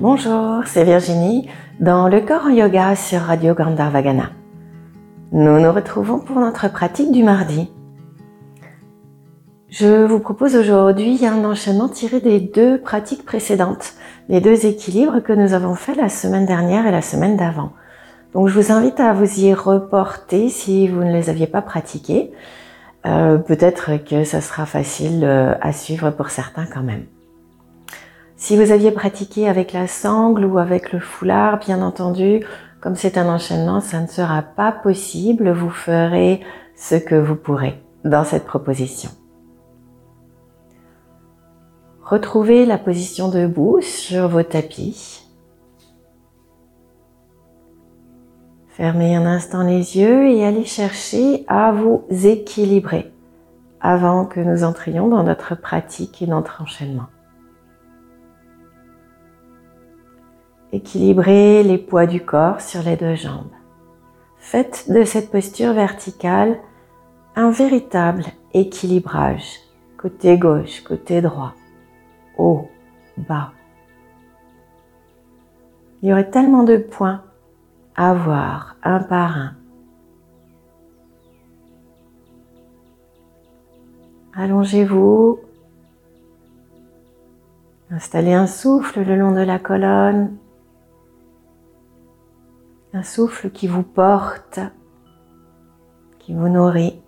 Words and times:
Bonjour, 0.00 0.62
c'est 0.64 0.84
Virginie 0.84 1.48
dans 1.80 2.06
le 2.06 2.20
corps 2.20 2.44
en 2.44 2.50
yoga 2.50 2.94
sur 2.94 3.18
Radio 3.18 3.52
Gandharvagana. 3.54 4.30
Nous 5.32 5.58
nous 5.58 5.72
retrouvons 5.72 6.20
pour 6.20 6.38
notre 6.38 6.70
pratique 6.70 7.10
du 7.10 7.24
mardi. 7.24 7.68
Je 9.68 10.04
vous 10.04 10.20
propose 10.20 10.54
aujourd'hui 10.54 11.26
un 11.26 11.44
enchaînement 11.44 11.88
tiré 11.88 12.20
des 12.20 12.38
deux 12.38 12.80
pratiques 12.80 13.26
précédentes, 13.26 13.94
les 14.28 14.40
deux 14.40 14.66
équilibres 14.66 15.20
que 15.20 15.32
nous 15.32 15.52
avons 15.52 15.74
fait 15.74 15.96
la 15.96 16.08
semaine 16.08 16.46
dernière 16.46 16.86
et 16.86 16.92
la 16.92 17.02
semaine 17.02 17.36
d'avant. 17.36 17.72
Donc 18.34 18.46
je 18.46 18.54
vous 18.54 18.70
invite 18.70 19.00
à 19.00 19.12
vous 19.12 19.40
y 19.40 19.52
reporter 19.52 20.48
si 20.48 20.86
vous 20.86 21.02
ne 21.02 21.12
les 21.12 21.28
aviez 21.28 21.48
pas 21.48 21.60
pratiqués. 21.60 22.30
Euh, 23.04 23.38
Peut-être 23.38 24.04
que 24.04 24.22
ça 24.22 24.42
sera 24.42 24.64
facile 24.64 25.24
euh, 25.24 25.54
à 25.60 25.72
suivre 25.72 26.10
pour 26.10 26.30
certains 26.30 26.66
quand 26.66 26.84
même. 26.84 27.06
Si 28.38 28.56
vous 28.56 28.70
aviez 28.70 28.92
pratiqué 28.92 29.48
avec 29.48 29.72
la 29.72 29.88
sangle 29.88 30.44
ou 30.44 30.58
avec 30.58 30.92
le 30.92 31.00
foulard, 31.00 31.58
bien 31.58 31.82
entendu, 31.82 32.46
comme 32.80 32.94
c'est 32.94 33.18
un 33.18 33.28
enchaînement, 33.28 33.80
ça 33.80 34.00
ne 34.00 34.06
sera 34.06 34.42
pas 34.42 34.70
possible. 34.70 35.50
Vous 35.50 35.70
ferez 35.70 36.40
ce 36.76 36.94
que 36.94 37.16
vous 37.16 37.34
pourrez 37.34 37.82
dans 38.04 38.22
cette 38.22 38.44
proposition. 38.44 39.10
Retrouvez 42.04 42.64
la 42.64 42.78
position 42.78 43.28
debout 43.28 43.80
sur 43.80 44.28
vos 44.28 44.44
tapis. 44.44 45.24
Fermez 48.68 49.16
un 49.16 49.26
instant 49.26 49.64
les 49.64 49.98
yeux 49.98 50.28
et 50.28 50.46
allez 50.46 50.64
chercher 50.64 51.44
à 51.48 51.72
vous 51.72 52.04
équilibrer 52.08 53.12
avant 53.80 54.26
que 54.26 54.38
nous 54.38 54.62
entrions 54.62 55.08
dans 55.08 55.24
notre 55.24 55.56
pratique 55.56 56.22
et 56.22 56.28
notre 56.28 56.62
enchaînement. 56.62 57.08
Équilibrez 60.72 61.62
les 61.62 61.78
poids 61.78 62.06
du 62.06 62.24
corps 62.24 62.60
sur 62.60 62.82
les 62.82 62.96
deux 62.96 63.14
jambes. 63.14 63.50
Faites 64.38 64.90
de 64.90 65.04
cette 65.04 65.30
posture 65.30 65.72
verticale 65.72 66.58
un 67.36 67.50
véritable 67.50 68.24
équilibrage, 68.52 69.60
côté 69.96 70.38
gauche, 70.38 70.82
côté 70.82 71.20
droit 71.20 71.54
haut, 72.38 72.68
bas. 73.16 73.52
Il 76.00 76.08
y 76.08 76.12
aurait 76.12 76.30
tellement 76.30 76.62
de 76.62 76.76
points 76.76 77.22
à 77.96 78.14
voir 78.14 78.76
un 78.84 79.00
par 79.00 79.36
un. 79.36 79.54
Allongez-vous. 84.34 85.40
Installez 87.90 88.34
un 88.34 88.46
souffle 88.46 89.02
le 89.02 89.16
long 89.16 89.32
de 89.32 89.40
la 89.40 89.58
colonne. 89.58 90.36
Un 92.94 93.02
souffle 93.02 93.50
qui 93.50 93.66
vous 93.66 93.82
porte, 93.82 94.60
qui 96.18 96.34
vous 96.34 96.48
nourrit. 96.48 97.02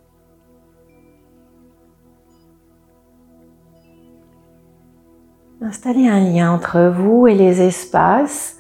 Installez 5.62 6.08
un 6.08 6.20
lien 6.20 6.52
entre 6.52 6.88
vous 6.88 7.26
et 7.26 7.34
les 7.34 7.62
espaces 7.62 8.58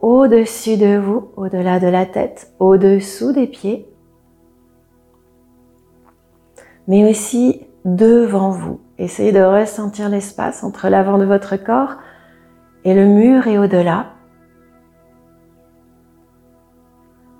au-dessus 0.00 0.76
de 0.76 0.98
vous, 0.98 1.30
au-delà 1.36 1.80
de 1.80 1.86
la 1.86 2.04
tête, 2.04 2.52
au-dessous 2.58 3.32
des 3.32 3.46
pieds, 3.46 3.88
mais 6.86 7.08
aussi 7.08 7.66
devant 7.84 8.50
vous. 8.50 8.80
Essayez 8.98 9.32
de 9.32 9.42
ressentir 9.42 10.08
l'espace 10.08 10.62
entre 10.62 10.88
l'avant 10.88 11.18
de 11.18 11.24
votre 11.24 11.56
corps 11.56 11.96
et 12.84 12.94
le 12.94 13.06
mur 13.06 13.46
et 13.46 13.58
au-delà, 13.58 14.13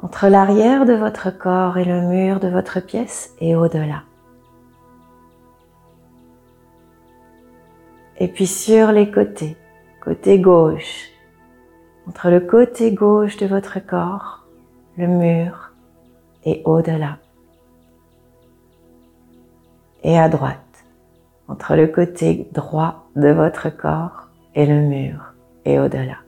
entre 0.05 0.29
l'arrière 0.29 0.85
de 0.85 0.93
votre 0.93 1.31
corps 1.31 1.79
et 1.79 1.85
le 1.87 2.03
mur 2.03 2.39
de 2.39 2.49
votre 2.49 2.79
pièce 2.79 3.35
et 3.41 3.57
au-delà. 3.57 4.03
Et 8.19 8.29
puis 8.29 8.47
sur 8.47 8.93
les 8.93 9.11
côtés, 9.11 9.57
côté 10.03 10.39
gauche, 10.39 11.09
entre 12.07 12.29
le 12.29 12.41
côté 12.41 12.93
gauche 12.93 13.39
de 13.39 13.47
votre 13.47 13.79
corps, 13.79 14.45
le 14.99 15.07
mur 15.07 15.73
et 16.45 16.61
au-delà. 16.67 17.17
Et 20.03 20.19
à 20.19 20.29
droite, 20.29 20.85
entre 21.49 21.77
le 21.77 21.87
côté 21.87 22.47
droit 22.53 23.09
de 23.17 23.31
votre 23.31 23.75
corps 23.75 24.29
et 24.55 24.67
le 24.67 24.83
mur 24.83 25.33
et 25.65 25.79
au-delà. 25.79 26.24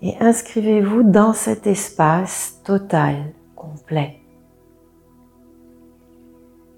Et 0.00 0.14
inscrivez-vous 0.20 1.02
dans 1.02 1.32
cet 1.32 1.66
espace 1.66 2.60
total, 2.64 3.34
complet 3.56 4.18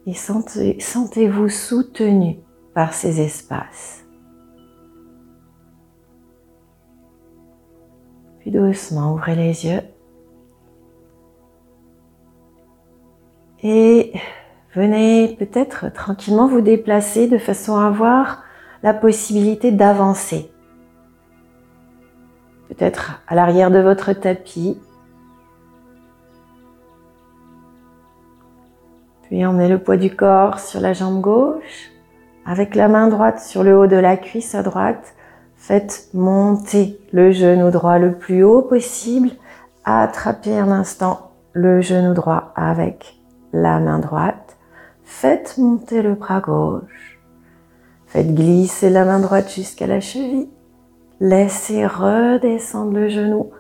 et 0.06 0.14
sentez-vous 0.14 1.48
soutenu 1.48 2.40
par 2.74 2.94
ces 2.94 3.20
espaces. 3.20 4.04
Puis 8.40 8.50
doucement, 8.50 9.12
ouvrez 9.12 9.36
les 9.36 9.66
yeux 9.66 9.82
et 13.62 14.12
venez 14.74 15.36
peut-être 15.38 15.92
tranquillement 15.92 16.48
vous 16.48 16.62
déplacer 16.62 17.28
de 17.28 17.36
façon 17.36 17.76
à 17.76 17.86
avoir 17.86 18.42
la 18.82 18.94
possibilité 18.94 19.70
d'avancer. 19.70 20.50
Peut-être 22.70 23.20
à 23.26 23.34
l'arrière 23.34 23.72
de 23.72 23.80
votre 23.80 24.12
tapis 24.12 24.80
Puis 29.22 29.44
emmenez 29.44 29.68
le 29.68 29.80
poids 29.80 29.96
du 29.96 30.14
corps 30.14 30.60
sur 30.60 30.80
la 30.80 30.92
jambe 30.92 31.20
gauche. 31.20 31.90
Avec 32.46 32.76
la 32.76 32.86
main 32.86 33.08
droite 33.08 33.40
sur 33.40 33.64
le 33.64 33.76
haut 33.76 33.88
de 33.88 33.96
la 33.96 34.16
cuisse 34.16 34.54
droite, 34.54 35.14
faites 35.56 36.08
monter 36.14 37.00
le 37.12 37.32
genou 37.32 37.70
droit 37.70 37.98
le 37.98 38.12
plus 38.12 38.44
haut 38.44 38.62
possible. 38.62 39.30
Attrapez 39.84 40.56
un 40.56 40.70
instant 40.70 41.32
le 41.52 41.80
genou 41.80 42.14
droit 42.14 42.52
avec 42.54 43.20
la 43.52 43.80
main 43.80 43.98
droite. 43.98 44.56
Faites 45.02 45.58
monter 45.58 46.02
le 46.02 46.14
bras 46.14 46.40
gauche. 46.40 47.20
Faites 48.06 48.32
glisser 48.32 48.90
la 48.90 49.04
main 49.04 49.18
droite 49.18 49.52
jusqu'à 49.52 49.88
la 49.88 50.00
cheville. 50.00 50.48
Laissez 51.20 51.86
redescendre 51.86 52.94
le 52.94 53.10
genou 53.10 53.50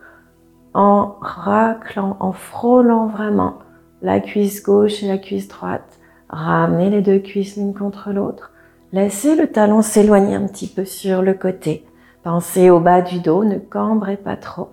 en 0.72 1.16
raclant, 1.20 2.16
en 2.18 2.32
frôlant 2.32 3.06
vraiment 3.06 3.58
la 4.00 4.20
cuisse 4.20 4.62
gauche 4.62 5.02
et 5.02 5.08
la 5.08 5.18
cuisse 5.18 5.48
droite. 5.48 5.98
Ramenez 6.30 6.88
les 6.88 7.02
deux 7.02 7.18
cuisses 7.18 7.56
l'une 7.56 7.74
contre 7.74 8.12
l'autre. 8.12 8.52
Laissez 8.92 9.36
le 9.36 9.46
talon 9.46 9.82
s'éloigner 9.82 10.36
un 10.36 10.46
petit 10.46 10.68
peu 10.68 10.86
sur 10.86 11.20
le 11.20 11.34
côté. 11.34 11.84
Pensez 12.22 12.70
au 12.70 12.80
bas 12.80 13.02
du 13.02 13.20
dos, 13.20 13.44
ne 13.44 13.58
cambrez 13.58 14.16
pas 14.16 14.36
trop. 14.36 14.70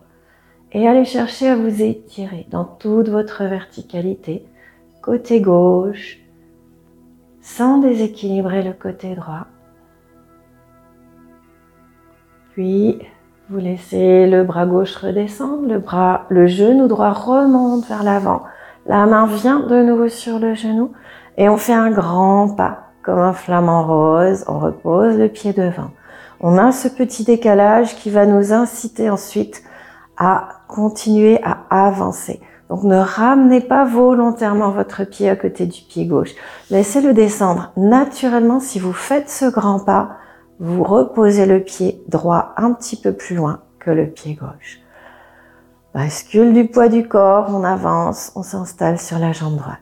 Et 0.72 0.88
allez 0.88 1.06
chercher 1.06 1.50
à 1.50 1.56
vous 1.58 1.82
étirer 1.82 2.48
dans 2.52 2.66
toute 2.66 3.10
votre 3.10 3.44
verticalité, 3.44 4.46
côté 5.02 5.42
gauche, 5.42 6.20
sans 7.42 7.80
déséquilibrer 7.80 8.64
le 8.64 8.74
côté 8.74 9.14
droit. 9.16 9.48
Puis, 12.58 12.98
vous 13.52 13.60
laissez 13.60 14.26
le 14.26 14.44
bras 14.44 14.66
gauche 14.66 14.96
redescendre, 14.96 15.68
le 15.68 15.78
bras, 15.78 16.26
le 16.30 16.48
genou 16.48 16.88
droit 16.88 17.12
remonte 17.12 17.86
vers 17.86 18.02
l'avant. 18.02 18.42
La 18.88 19.06
main 19.06 19.28
vient 19.28 19.60
de 19.60 19.84
nouveau 19.84 20.10
sur 20.10 20.40
le 20.40 20.56
genou 20.56 20.92
et 21.38 21.50
on 21.50 21.58
fait 21.58 21.76
un 21.76 21.92
grand 21.92 22.50
pas 22.56 22.88
comme 23.04 23.20
un 23.20 23.34
flamant 23.34 23.86
rose. 23.86 24.44
On 24.48 24.58
repose 24.58 25.20
le 25.20 25.28
pied 25.28 25.54
devant. 25.54 25.92
On 26.40 26.58
a 26.58 26.72
ce 26.72 26.88
petit 26.88 27.24
décalage 27.24 27.96
qui 27.96 28.10
va 28.10 28.26
nous 28.26 28.52
inciter 28.52 29.12
ensuite 29.12 29.62
à 30.18 30.50
continuer 30.68 31.40
à 31.44 31.60
avancer. 31.70 32.42
Donc 32.72 32.82
ne 32.86 32.98
ramenez 32.98 33.62
pas 33.62 33.86
volontairement 33.86 34.72
votre 34.72 35.04
pied 35.04 35.30
à 35.30 35.36
côté 35.36 35.68
du 35.68 35.84
pied 35.84 36.08
gauche. 36.08 36.32
Laissez-le 36.72 37.14
descendre 37.14 37.72
naturellement. 37.78 38.60
Si 38.60 38.80
vous 38.80 38.94
faites 38.94 39.30
ce 39.30 39.46
grand 39.46 39.78
pas, 39.78 40.18
vous 40.60 40.84
reposez 40.84 41.46
le 41.46 41.62
pied 41.62 42.02
droit 42.08 42.54
un 42.58 42.74
petit 42.74 42.96
peu 42.96 43.14
plus 43.14 43.36
loin 43.36 43.62
que 43.80 43.92
le 43.92 44.08
pied 44.08 44.34
gauche. 44.34 44.80
Bascule 45.94 46.54
du 46.54 46.68
poids 46.68 46.90
du 46.90 47.08
corps, 47.08 47.48
on 47.50 47.64
avance, 47.64 48.32
on 48.36 48.44
s'installe 48.44 49.00
sur 49.00 49.20
la 49.20 49.32
jambe 49.32 49.58
droite. 49.58 49.80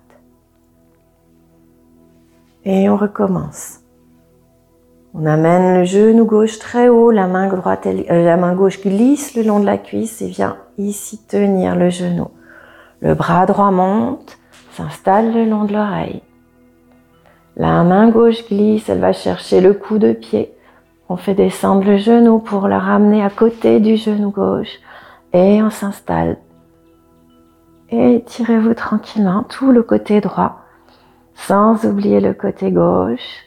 Et 2.63 2.89
on 2.89 2.98
recommence. 2.98 3.81
On 5.13 5.25
amène 5.25 5.80
le 5.80 5.86
genou 5.86 6.25
gauche 6.25 6.60
très 6.60 6.89
haut, 6.89 7.12
la 7.12 7.28
main, 7.28 7.48
droite, 7.48 7.86
euh, 7.86 8.25
la 8.25 8.38
main 8.38 8.54
gauche 8.54 8.81
glisse 8.81 9.36
le 9.36 9.44
long 9.44 9.60
de 9.60 9.66
la 9.66 9.78
cuisse 9.78 10.21
et 10.21 10.28
vient 10.28 10.57
ici 10.78 11.18
tenir 11.25 11.75
le 11.75 11.89
genou. 11.89 12.30
Le 13.00 13.13
bras 13.13 13.45
droit 13.45 13.71
monte, 13.71 14.38
s'installe 14.71 15.33
le 15.33 15.45
long 15.45 15.63
de 15.63 15.74
l'oreille. 15.74 16.21
La 17.56 17.83
main 17.83 18.10
gauche 18.10 18.45
glisse, 18.48 18.89
elle 18.89 19.00
va 19.00 19.13
chercher 19.13 19.62
le 19.62 19.74
coup 19.74 19.98
de 20.00 20.12
pied 20.12 20.55
On 21.07 21.18
fait 21.18 21.36
descendre 21.36 21.86
le 21.86 21.98
genou 21.98 22.40
pour 22.40 22.68
le 22.68 22.78
ramener 22.78 23.24
à 23.24 23.30
côté 23.30 23.80
du 23.80 23.96
genou 23.96 24.31
gauche 24.31 24.80
et 25.34 25.62
on 25.62 25.69
s'installe. 25.69 26.38
Et 27.90 28.24
tirez-vous 28.25 28.74
tranquillement 28.74 29.44
tout 29.44 29.72
le 29.72 29.84
côté 29.84 30.19
droit 30.19 30.62
sans 31.36 31.86
oublier 31.86 32.19
le 32.22 32.34
côté 32.34 32.72
gauche. 32.72 33.44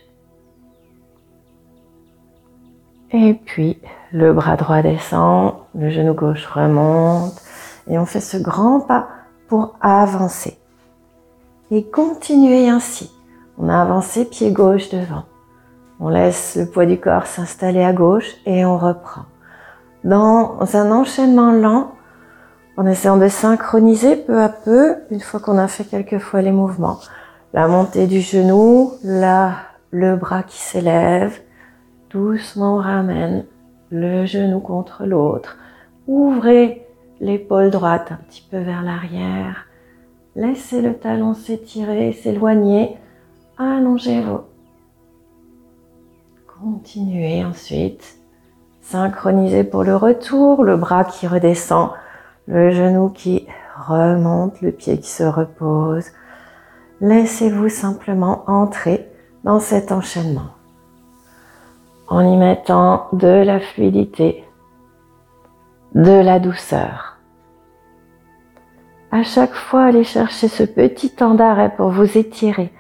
Et 3.11 3.35
puis 3.35 3.81
le 4.13 4.33
bras 4.33 4.57
droit 4.57 4.83
descend, 4.83 5.55
le 5.75 5.91
genou 5.91 6.15
gauche 6.15 6.47
remonte 6.47 7.35
et 7.89 7.99
on 7.99 8.07
fait 8.07 8.21
ce 8.21 8.37
grand 8.37 8.81
pas 8.81 9.09
pour 9.49 9.77
avancer. 9.81 10.59
Et 11.71 11.85
continuez 11.85 12.69
ainsi. 12.69 13.11
On 13.59 13.69
a 13.69 13.81
avancé 13.81 14.25
pied 14.25 14.53
gauche 14.53 14.91
devant. 14.91 15.25
On 16.01 16.09
laisse 16.09 16.57
le 16.57 16.67
poids 16.67 16.87
du 16.87 16.99
corps 16.99 17.27
s'installer 17.27 17.83
à 17.83 17.93
gauche 17.93 18.37
et 18.47 18.65
on 18.65 18.79
reprend. 18.79 19.23
Dans 20.05 20.59
un 20.75 20.93
enchaînement 20.93 21.51
lent, 21.51 21.93
en 22.77 22.87
essayant 22.87 23.17
de 23.17 23.27
synchroniser 23.27 24.15
peu 24.15 24.41
à 24.41 24.49
peu, 24.49 24.95
une 25.11 25.21
fois 25.21 25.41
qu'on 25.41 25.59
a 25.59 25.67
fait 25.67 25.85
quelques 25.85 26.19
fois 26.19 26.41
les 26.41 26.53
mouvements, 26.53 26.99
la 27.53 27.67
montée 27.67 28.07
du 28.07 28.21
genou, 28.21 28.93
là, 29.03 29.55
le 29.91 30.17
bras 30.17 30.45
qui 30.45 30.59
s'élève, 30.59 31.41
doucement 32.11 32.77
on 32.77 32.81
ramène 32.81 33.47
le 33.91 34.27
genou 34.27 34.61
contre 34.61 35.05
l'autre. 35.05 35.59
Ouvrez 36.07 36.87
l'épaule 37.21 37.71
droite 37.71 38.13
un 38.13 38.19
petit 38.29 38.47
peu 38.49 38.59
vers 38.59 38.83
l'arrière. 38.83 39.67
Laissez 40.37 40.81
le 40.81 40.95
talon 40.95 41.35
s'étirer, 41.35 42.13
s'éloigner. 42.13 42.97
Allongez-vous. 43.59 44.43
Continuez 46.61 47.45
ensuite. 47.45 48.19
Synchronisez 48.81 49.63
pour 49.63 49.85
le 49.85 49.95
retour, 49.95 50.65
le 50.65 50.77
bras 50.77 51.05
qui 51.05 51.29
redescend, 51.29 51.91
le 52.49 52.71
genou 52.73 53.11
qui 53.11 53.47
remonte, 53.77 54.61
le 54.61 54.73
pied 54.73 54.99
qui 54.99 55.09
se 55.09 55.23
repose. 55.23 56.07
Laissez-vous 57.01 57.69
simplement 57.69 58.43
entrer 58.49 59.09
dans 59.45 59.61
cet 59.61 59.93
enchaînement 59.93 60.51
en 62.09 62.23
y 62.23 62.37
mettant 62.37 63.07
de 63.13 63.29
la 63.29 63.61
fluidité, 63.61 64.43
de 65.95 66.11
la 66.11 66.41
douceur. 66.41 67.19
À 69.13 69.23
chaque 69.23 69.55
fois, 69.55 69.85
allez 69.85 70.03
chercher 70.03 70.49
ce 70.49 70.65
petit 70.65 71.11
temps 71.11 71.35
d'arrêt 71.35 71.73
pour 71.77 71.91
vous 71.91 72.19
étirer, 72.19 72.73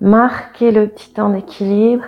marquez 0.00 0.70
le 0.70 0.88
petit 0.88 1.12
temps 1.12 1.28
d'équilibre 1.28 2.06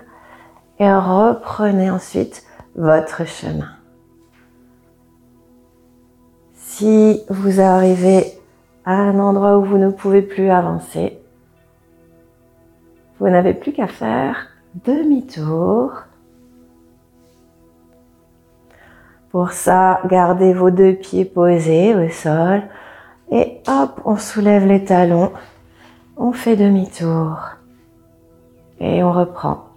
et 0.78 0.92
reprenez 0.92 1.90
ensuite 1.90 2.44
votre 2.76 3.26
chemin. 3.26 3.70
Si 6.54 7.22
vous 7.28 7.60
arrivez 7.60 8.24
à 8.84 8.92
un 8.92 9.18
endroit 9.18 9.58
où 9.58 9.64
vous 9.64 9.78
ne 9.78 9.90
pouvez 9.90 10.22
plus 10.22 10.50
avancer, 10.50 11.18
vous 13.18 13.28
n'avez 13.28 13.54
plus 13.54 13.72
qu'à 13.72 13.88
faire 13.88 14.46
demi-tour 14.84 16.04
Pour 19.30 19.52
ça, 19.52 20.00
gardez 20.06 20.54
vos 20.54 20.70
deux 20.70 20.94
pieds 20.94 21.26
posés 21.26 21.94
au 21.94 22.08
sol 22.08 22.62
et 23.30 23.60
hop, 23.68 24.00
on 24.06 24.16
soulève 24.16 24.66
les 24.66 24.84
talons, 24.84 25.32
on 26.16 26.32
fait 26.32 26.56
demi-tour 26.56 27.38
et 28.80 29.02
on 29.02 29.12
reprend. 29.12 29.67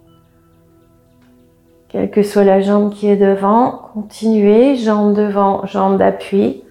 Quelle 1.91 2.09
que 2.09 2.23
soit 2.23 2.43
la 2.43 2.61
jambe 2.61 2.91
qui 2.91 3.07
est 3.07 3.17
devant, 3.17 3.89
continuez, 3.93 4.75
jambe 4.77 5.13
devant, 5.13 5.65
jambe 5.65 5.97
d'appui. 5.97 6.63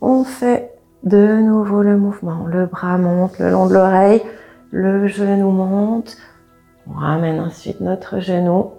On 0.00 0.24
fait 0.24 0.74
de 1.04 1.40
nouveau 1.40 1.82
le 1.82 1.96
mouvement. 1.96 2.46
Le 2.46 2.66
bras 2.66 2.98
monte 2.98 3.38
le 3.38 3.50
long 3.50 3.66
de 3.66 3.74
l'oreille, 3.74 4.22
le 4.70 5.06
genou 5.06 5.50
monte. 5.50 6.16
On 6.88 6.98
ramène 6.98 7.40
ensuite 7.40 7.80
notre 7.80 8.18
genou 8.18 8.72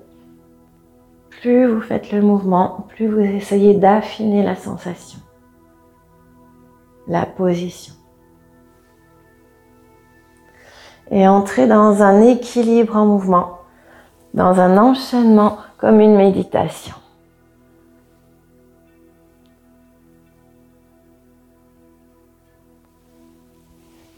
plus 1.41 1.67
vous 1.67 1.81
faites 1.81 2.11
le 2.11 2.21
mouvement, 2.21 2.87
plus 2.89 3.07
vous 3.07 3.19
essayez 3.19 3.75
d'affiner 3.75 4.43
la 4.43 4.55
sensation, 4.55 5.19
la 7.07 7.25
position. 7.25 7.93
Et 11.11 11.27
entrez 11.27 11.67
dans 11.67 12.01
un 12.01 12.21
équilibre 12.21 12.97
en 12.97 13.05
mouvement, 13.05 13.59
dans 14.37 14.59
un 14.59 14.77
enchaînement 14.77 15.57
comme 15.79 15.99
une 15.99 16.15
méditation. 16.15 16.93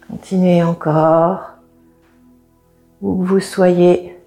Continuez 0.09 0.61
encore, 0.61 1.51
où 3.01 3.23
que 3.23 3.27
vous 3.29 3.39
soyez 3.39 4.17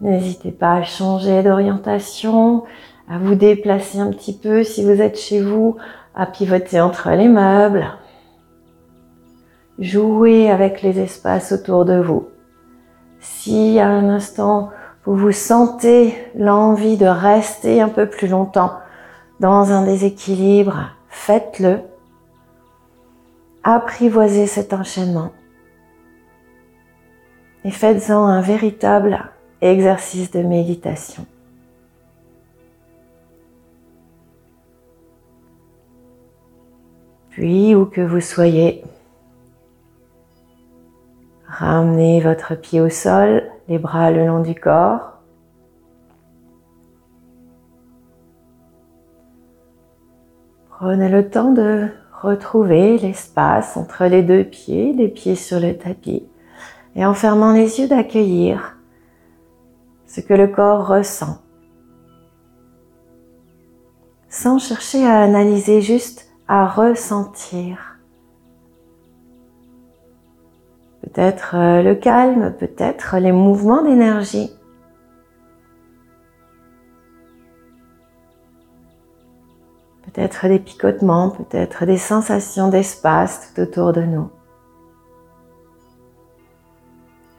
N'hésitez 0.00 0.50
pas 0.50 0.76
à 0.76 0.82
changer 0.84 1.42
d'orientation, 1.42 2.64
à 3.06 3.18
vous 3.18 3.34
déplacer 3.34 4.00
un 4.00 4.10
petit 4.10 4.36
peu 4.36 4.64
si 4.64 4.82
vous 4.82 5.02
êtes 5.02 5.18
chez 5.18 5.42
vous, 5.42 5.76
à 6.14 6.24
pivoter 6.24 6.80
entre 6.80 7.10
les 7.10 7.28
meubles. 7.28 7.86
Jouez 9.82 10.48
avec 10.48 10.80
les 10.82 11.00
espaces 11.00 11.50
autour 11.50 11.84
de 11.84 12.00
vous. 12.00 12.28
Si 13.18 13.80
à 13.80 13.88
un 13.88 14.10
instant 14.10 14.70
vous 15.04 15.16
vous 15.16 15.32
sentez 15.32 16.14
l'envie 16.36 16.96
de 16.96 17.06
rester 17.06 17.80
un 17.80 17.88
peu 17.88 18.08
plus 18.08 18.28
longtemps 18.28 18.78
dans 19.40 19.72
un 19.72 19.84
déséquilibre, 19.84 20.90
faites-le. 21.08 21.80
Apprivoisez 23.64 24.46
cet 24.46 24.72
enchaînement 24.72 25.32
et 27.64 27.72
faites-en 27.72 28.24
un 28.24 28.40
véritable 28.40 29.32
exercice 29.62 30.30
de 30.30 30.42
méditation. 30.42 31.26
Puis, 37.30 37.74
où 37.74 37.86
que 37.86 38.00
vous 38.00 38.20
soyez, 38.20 38.84
ramenez 41.52 42.20
votre 42.20 42.54
pied 42.54 42.80
au 42.80 42.88
sol, 42.88 43.42
les 43.68 43.78
bras 43.78 44.10
le 44.10 44.26
long 44.26 44.40
du 44.40 44.54
corps. 44.54 45.18
Prenez 50.70 51.10
le 51.10 51.28
temps 51.28 51.52
de 51.52 51.88
retrouver 52.22 52.98
l'espace 52.98 53.76
entre 53.76 54.06
les 54.06 54.22
deux 54.22 54.44
pieds, 54.44 54.92
les 54.94 55.08
pieds 55.08 55.36
sur 55.36 55.60
le 55.60 55.76
tapis, 55.76 56.26
et 56.96 57.04
en 57.04 57.14
fermant 57.14 57.52
les 57.52 57.80
yeux 57.80 57.88
d'accueillir 57.88 58.78
ce 60.06 60.20
que 60.20 60.34
le 60.34 60.48
corps 60.48 60.88
ressent. 60.88 61.38
Sans 64.28 64.58
chercher 64.58 65.06
à 65.06 65.20
analyser, 65.20 65.82
juste 65.82 66.32
à 66.48 66.66
ressentir. 66.66 67.91
Peut-être 71.02 71.56
euh, 71.56 71.82
le 71.82 71.94
calme, 71.94 72.54
peut-être 72.58 73.16
les 73.18 73.32
mouvements 73.32 73.82
d'énergie. 73.82 74.50
Peut-être 80.04 80.46
des 80.46 80.58
picotements, 80.58 81.30
peut-être 81.30 81.86
des 81.86 81.96
sensations 81.96 82.68
d'espace 82.68 83.52
tout 83.54 83.62
autour 83.62 83.92
de 83.92 84.02
nous. 84.02 84.30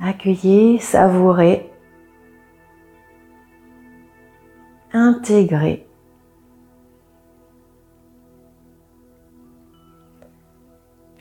Accueillez, 0.02 0.80
savourez 0.80 1.72
intégrer. 4.92 5.88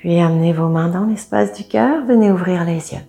Puis 0.02 0.18
amenez 0.18 0.52
vos 0.52 0.66
mains 0.66 0.88
dans 0.88 1.04
l'espace 1.04 1.52
du 1.52 1.62
cœur, 1.62 2.04
venez 2.04 2.32
ouvrir 2.32 2.64
les 2.64 2.92
yeux. 2.92 3.06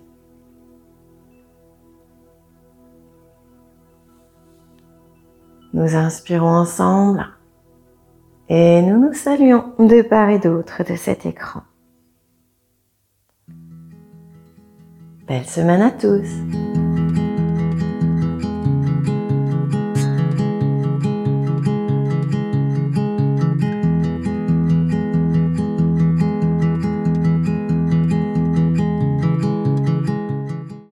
Nous 5.72 5.96
inspirons 5.96 6.46
ensemble 6.46 7.26
et 8.48 8.80
nous 8.80 9.00
nous 9.00 9.12
saluons 9.12 9.74
de 9.80 10.02
part 10.02 10.28
et 10.28 10.38
d'autre 10.38 10.84
de 10.88 10.94
cet 10.94 11.26
écran. 11.26 11.62
Belle 15.26 15.46
semaine 15.46 15.82
à 15.82 15.90
tous 15.90 16.28